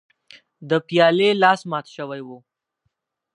[0.69, 2.29] د پیالې لاس مات شوی و.